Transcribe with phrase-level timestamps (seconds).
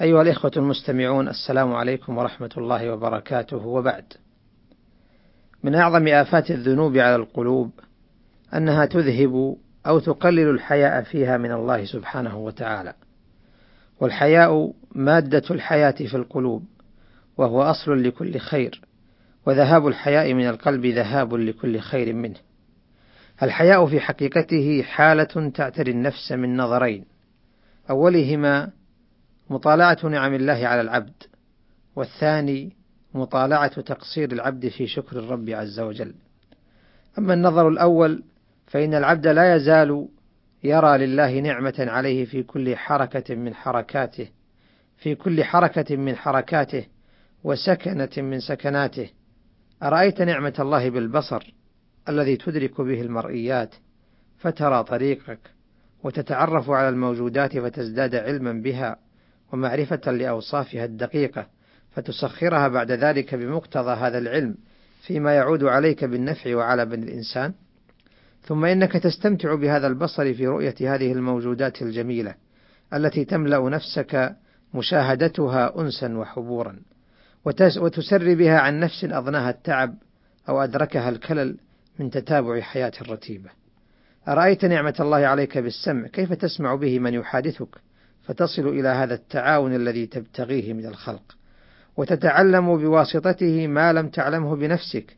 [0.00, 4.04] أيها الإخوة المستمعون السلام عليكم ورحمة الله وبركاته وبعد.
[5.62, 7.70] من أعظم آفات الذنوب على القلوب
[8.54, 12.94] أنها تذهب أو تقلل الحياء فيها من الله سبحانه وتعالى.
[14.00, 16.64] والحياء مادة الحياة في القلوب،
[17.36, 18.80] وهو أصل لكل خير،
[19.46, 22.38] وذهاب الحياء من القلب ذهاب لكل خير منه.
[23.42, 27.04] الحياء في حقيقته حالة تعتري النفس من نظرين،
[27.90, 28.77] أولهما
[29.50, 31.22] مطالعة نعم الله على العبد،
[31.96, 32.76] والثاني
[33.14, 36.14] مطالعة تقصير العبد في شكر الرب عز وجل.
[37.18, 38.22] أما النظر الأول
[38.66, 40.08] فإن العبد لا يزال
[40.64, 44.28] يرى لله نعمة عليه في كل حركة من حركاته،
[44.96, 46.86] في كل حركة من حركاته،
[47.44, 49.10] وسكنة من سكناته.
[49.82, 51.54] أرأيت نعمة الله بالبصر
[52.08, 53.74] الذي تدرك به المرئيات،
[54.38, 55.38] فترى طريقك،
[56.04, 58.96] وتتعرف على الموجودات فتزداد علما بها،
[59.52, 61.46] ومعرفة لأوصافها الدقيقة،
[61.90, 64.54] فتسخرها بعد ذلك بمقتضى هذا العلم
[65.02, 67.52] فيما يعود عليك بالنفع وعلى بني الإنسان.
[68.42, 72.34] ثم إنك تستمتع بهذا البصر في رؤية هذه الموجودات الجميلة
[72.94, 74.36] التي تملأ نفسك
[74.74, 76.80] مشاهدتها أنسا وحبورا،
[77.44, 79.94] وتسري بها عن نفس أضناها التعب
[80.48, 81.56] أو أدركها الكلل
[81.98, 83.50] من تتابع حياة رتيبة.
[84.28, 87.87] أرأيت نعمة الله عليك بالسمع كيف تسمع به من يحادثك
[88.28, 91.36] فتصل إلى هذا التعاون الذي تبتغيه من الخلق،
[91.96, 95.16] وتتعلم بواسطته ما لم تعلمه بنفسك،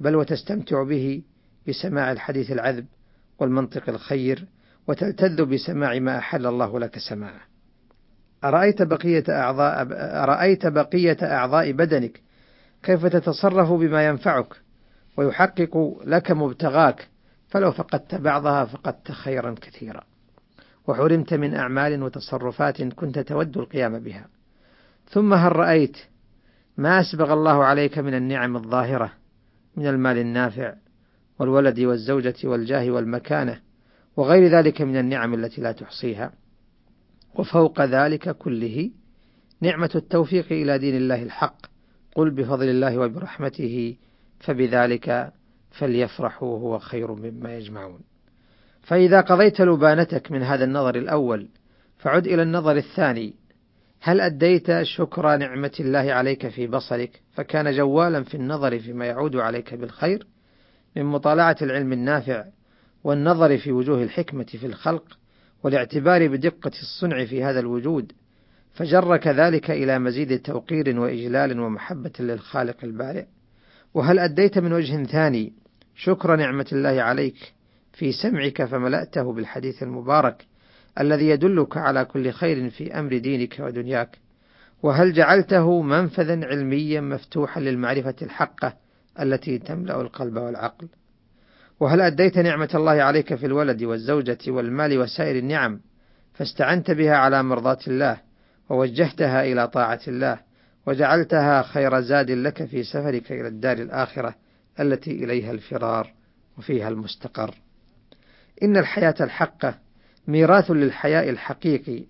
[0.00, 1.22] بل وتستمتع به
[1.68, 2.86] بسماع الحديث العذب
[3.38, 4.44] والمنطق الخير،
[4.86, 7.40] وتلتذ بسماع ما أحل الله لك سماعه.
[8.44, 9.88] أرأيت بقية أعضاء
[10.24, 12.20] أرأيت بقية أعضاء بدنك؟
[12.82, 14.54] كيف تتصرف بما ينفعك؟
[15.16, 17.08] ويحقق لك مبتغاك؟
[17.48, 20.02] فلو فقدت بعضها فقدت خيرا كثيرا.
[20.86, 24.28] وحرمت من أعمال وتصرفات كنت تود القيام بها.
[25.08, 25.96] ثم هل رأيت
[26.76, 29.12] ما أسبغ الله عليك من النعم الظاهرة
[29.76, 30.74] من المال النافع
[31.38, 33.60] والولد والزوجة والجاه والمكانة
[34.16, 36.32] وغير ذلك من النعم التي لا تحصيها؟
[37.34, 38.90] وفوق ذلك كله
[39.60, 41.56] نعمة التوفيق إلى دين الله الحق.
[42.14, 43.96] قل بفضل الله وبرحمته
[44.40, 45.32] فبذلك
[45.70, 48.00] فليفرحوا هو خير مما يجمعون.
[48.84, 51.48] فإذا قضيت لبانتك من هذا النظر الأول
[51.98, 53.34] فعد إلى النظر الثاني.
[54.00, 59.74] هل أديت شكر نعمة الله عليك في بصرك؟ فكان جوالا في النظر فيما يعود عليك
[59.74, 60.26] بالخير
[60.96, 62.44] من مطالعة العلم النافع
[63.04, 65.18] والنظر في وجوه الحكمة في الخلق
[65.62, 68.12] والاعتبار بدقة الصنع في هذا الوجود.
[68.74, 73.24] فجرك ذلك إلى مزيد توقير وإجلال ومحبة للخالق البارئ.
[73.94, 75.52] وهل أديت من وجه ثاني
[75.96, 77.54] شكر نعمة الله عليك؟
[77.94, 80.46] في سمعك فملأته بالحديث المبارك
[81.00, 84.18] الذي يدلك على كل خير في أمر دينك ودنياك.
[84.82, 88.76] وهل جعلته منفذا علميا مفتوحا للمعرفة الحقة
[89.20, 90.88] التي تملأ القلب والعقل؟
[91.80, 95.80] وهل أديت نعمة الله عليك في الولد والزوجة والمال وسائر النعم
[96.34, 98.20] فاستعنت بها على مرضاة الله
[98.68, 100.40] ووجهتها إلى طاعة الله
[100.86, 104.34] وجعلتها خير زاد لك في سفرك إلى الدار الآخرة
[104.80, 106.12] التي إليها الفرار
[106.58, 107.54] وفيها المستقر؟
[108.64, 109.78] إن الحياة الحقة
[110.28, 112.04] ميراث للحياء الحقيقي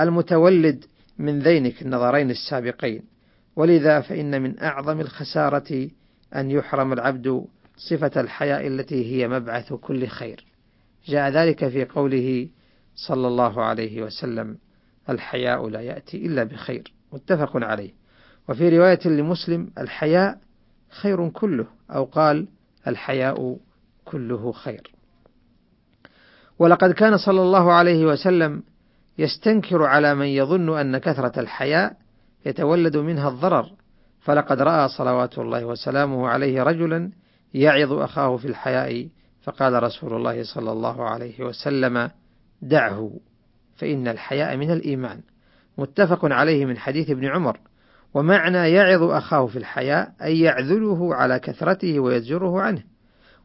[0.00, 0.84] المتولد
[1.18, 3.02] من ذينك النظرين السابقين.
[3.56, 5.88] ولذا فإن من أعظم الخسارة
[6.36, 7.44] أن يحرم العبد
[7.76, 10.44] صفة الحياء التي هي مبعث كل خير.
[11.06, 12.48] جاء ذلك في قوله
[12.94, 14.58] صلى الله عليه وسلم
[15.10, 16.92] الحياء لا يأتي إلا بخير.
[17.12, 17.90] متفق عليه.
[18.48, 20.38] وفي رواية لمسلم الحياء
[20.90, 22.48] خير كله أو قال
[22.86, 23.56] الحياء
[24.04, 24.97] كله خير.
[26.58, 28.62] ولقد كان صلى الله عليه وسلم
[29.18, 31.96] يستنكر على من يظن أن كثرة الحياء
[32.46, 33.70] يتولد منها الضرر
[34.20, 37.10] فلقد رأى صلوات الله وسلامه عليه رجلا
[37.54, 39.08] يعظ أخاه في الحياء
[39.42, 42.10] فقال رسول الله صلى الله عليه وسلم
[42.62, 43.10] دعه
[43.76, 45.20] فإن الحياء من الإيمان.
[45.78, 47.58] متفق عليه من حديث ابن عمر
[48.14, 52.82] ومعنى يعظ أخاه في الحياء أي يعذله على كثرته ويزجره عنه.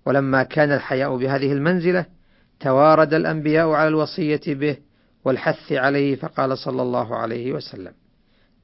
[0.05, 2.05] ولما كان الحياء بهذه المنزلة
[2.59, 4.77] توارد الأنبياء على الوصية به
[5.25, 7.93] والحث عليه فقال صلى الله عليه وسلم.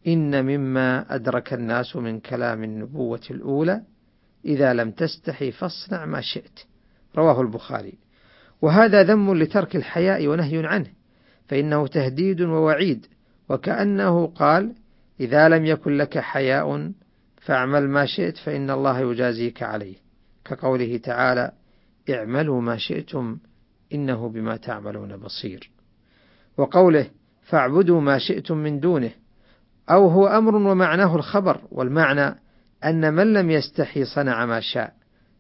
[0.08, 3.82] إن مما أدرك الناس من كلام النبوة الأولى
[4.46, 6.60] إذا لم تستحي فاصنع ما شئت.
[7.18, 7.94] رواه البخاري.
[8.62, 10.92] وهذا ذم لترك الحياء ونهي عنه
[11.48, 13.06] فإنه تهديد ووعيد
[13.50, 14.74] وكأنه قال
[15.20, 16.92] إذا لم يكن لك حياء
[17.42, 19.96] فاعمل ما شئت فإن الله يجازيك عليه.
[20.46, 21.52] كقوله تعالى
[22.10, 23.38] اعملوا ما شئتم
[23.94, 25.72] إنه بما تعملون بصير.
[26.58, 27.10] وقوله
[27.44, 29.12] فاعبدوا ما شئتم من دونه
[29.90, 32.36] أو هو أمر ومعناه الخبر والمعنى
[32.86, 34.94] أن من لم يستحي صنع ما شاء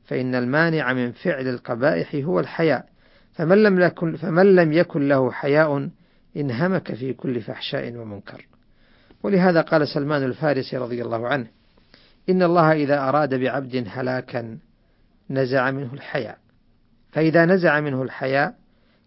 [0.03, 2.85] فإن المانع من فعل القبائح هو الحياء.
[3.33, 5.89] فمن لم يكن فمن لم يكن له حياء
[6.37, 8.47] انهمك في كل فحشاء ومنكر.
[9.23, 11.47] ولهذا قال سلمان الفارسي رضي الله عنه
[12.29, 14.57] إن الله إذا أراد بعبد هلاكا
[15.29, 16.37] نزع منه الحياء.
[17.11, 18.55] فإذا نزع منه الحياء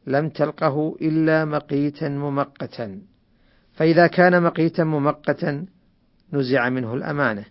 [0.06, 3.00] لم تلقه إلا مقيتا ممقتا.
[3.72, 5.66] فإذا كان مقيتا ممقتا
[6.32, 7.44] نزع منه الأمانة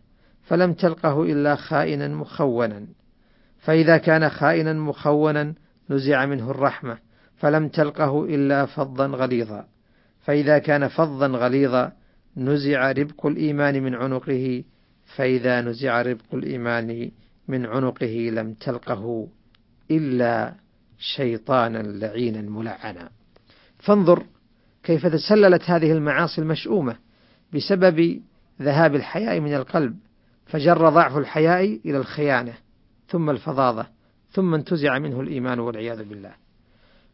[0.44, 2.88] فلم تلقه إلا خائنا مخونا.
[3.59, 5.53] فإذا كان خائنا مخونا
[5.89, 6.97] نزع منه الرحمة
[7.36, 9.65] فلم تلقه إلا فظا غليظا.
[10.21, 11.92] فإذا كان فظا غليظا
[12.38, 14.63] نزع ربق الإيمان من عنقه
[15.15, 17.12] فإذا نزع ربق الإيمان
[17.47, 19.27] من عنقه لم تلقه
[19.92, 20.54] إلا
[21.00, 23.10] شيطانا لعينا ملعنا.
[23.80, 24.24] فانظر
[24.84, 26.96] كيف تسللت هذه المعاصي المشؤومة
[27.54, 28.22] بسبب
[28.62, 29.96] ذهاب الحياء من القلب
[30.46, 32.54] فجر ضعف الحياء إلى الخيانة
[33.08, 33.88] ثم الفظاظة
[34.32, 36.32] ثم انتزع منه الإيمان والعياذ بالله.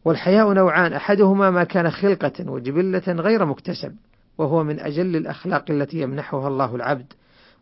[0.05, 3.95] والحياء نوعان أحدهما ما كان خلقة وجبلة غير مكتسب
[4.37, 7.13] وهو من أجل الأخلاق التي يمنحها الله العبد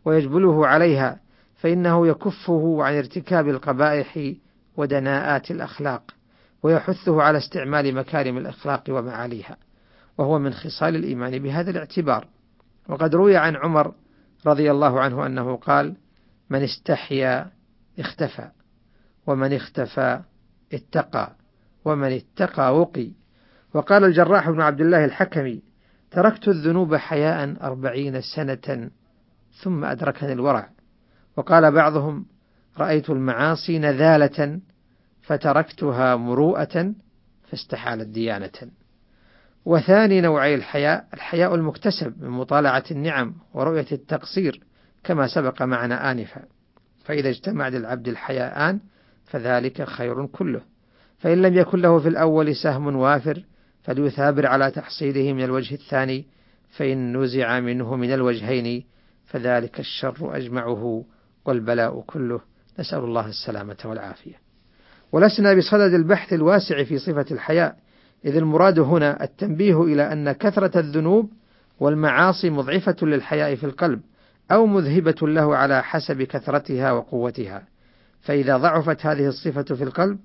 [0.04, 1.20] ويجبله عليها
[1.56, 4.32] فإنه يكفه عن ارتكاب القبائح
[4.76, 6.02] ودناءات الأخلاق
[6.62, 9.56] ويحثه على استعمال مكارم الأخلاق ومعاليها
[10.18, 12.28] وهو من خصال الإيمان بهذا الاعتبار.
[12.88, 13.94] وقد روي عن عمر
[14.46, 15.96] رضي الله عنه أنه قال
[16.50, 17.50] من استحيا
[17.98, 18.48] اختفى
[19.26, 20.20] ومن اختفى
[20.72, 21.36] اتقى
[21.84, 23.10] ومن اتقى وقي
[23.74, 25.62] وقال الجراح بن عبد الله الحكمي
[26.10, 28.90] تركت الذنوب حياء أربعين سنة
[29.62, 30.70] ثم أدركني الورع
[31.36, 32.26] وقال بعضهم
[32.78, 34.60] رأيت المعاصي نذالة
[35.22, 36.94] فتركتها مروءة
[37.50, 38.70] فاستحالت ديانة.
[39.64, 44.60] وثاني نوعي الحياء الحياء المكتسب من مطالعة النعم ورؤية التقصير
[45.04, 46.42] كما سبق معنا آنفا.
[47.04, 48.80] فإذا اجتمع للعبد الحياءان
[49.24, 50.60] فذلك خير كله.
[51.18, 53.44] فإن لم يكن له في الأول سهم وافر
[53.82, 56.26] فليثابر على تحصيله من الوجه الثاني
[56.68, 58.84] فإن نزع منه من الوجهين
[59.26, 61.04] فذلك الشر أجمعه
[61.44, 62.40] والبلاء كله.
[62.78, 64.34] نسأل الله السلامة والعافية.
[65.12, 67.76] ولسنا بصدد البحث الواسع في صفة الحياء
[68.24, 71.30] إذ المراد هنا التنبيه إلى أن كثرة الذنوب
[71.80, 74.00] والمعاصي مضعفة للحياء في القلب
[74.50, 77.62] أو مذهبة له على حسب كثرتها وقوتها.
[78.20, 80.18] فإذا ضعفت هذه الصفة في القلب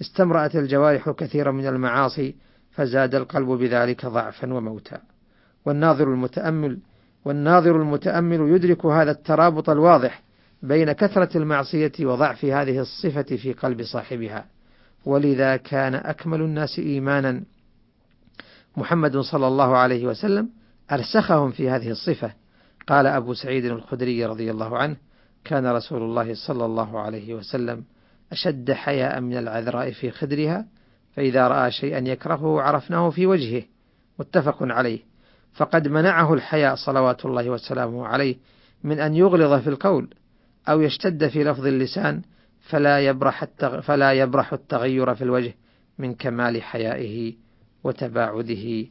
[0.00, 2.34] استمرأت الجوارح كثيرا من المعاصي
[2.70, 5.00] فزاد القلب بذلك ضعفا وموتا.
[5.66, 6.78] والناظر المتأمل
[7.24, 10.22] والناظر المتأمل يدرك هذا الترابط الواضح
[10.62, 14.46] بين كثرة المعصية وضعف هذه الصفة في قلب صاحبها.
[15.04, 17.42] ولذا كان أكمل الناس إيمانا.
[18.76, 20.48] محمد صلى الله عليه وسلم
[20.92, 22.32] أرسخهم في هذه الصفة.
[22.86, 24.96] قال أبو سعيد الخدري رضي الله عنه
[25.44, 27.84] كان رسول الله صلى الله عليه وسلم
[28.32, 30.66] أشد حياء من العذراء في خدرها
[31.16, 33.62] فإذا رأى شيئا يكرهه عرفناه في وجهه.
[34.18, 35.00] متفق عليه.
[35.54, 38.36] فقد منعه الحياء صلوات الله وسلامه عليه
[38.84, 40.08] من أن يغلظ في القول.
[40.68, 42.22] أو يشتد في لفظ اللسان
[42.60, 43.44] فلا يبرح
[43.82, 45.54] فلا يبرح التغير في الوجه
[45.98, 47.34] من كمال حيائه
[47.84, 48.86] وتباعده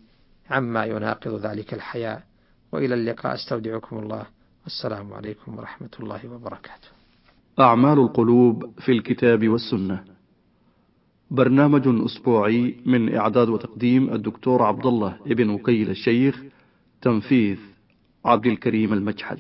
[0.50, 2.24] عما يناقض ذلك الحياء
[2.72, 4.26] وإلى اللقاء أستودعكم الله
[4.64, 6.88] والسلام عليكم ورحمة الله وبركاته.
[7.60, 10.04] أعمال القلوب في الكتاب والسنة.
[11.32, 16.44] برنامج أسبوعي من إعداد وتقديم الدكتور عبد الله ابن وكيل الشيخ
[17.02, 17.58] تنفيذ
[18.26, 19.40] عبد الكريم المجحد